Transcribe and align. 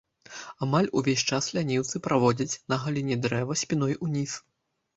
Амаль 0.65 0.89
увесь 1.01 1.23
час 1.35 1.49
ляніўцы 1.59 2.03
праводзяць, 2.09 2.57
на 2.73 2.81
галіне 2.85 3.21
дрэва 3.29 3.61
спіной 3.67 3.93
ўніз. 4.05 4.31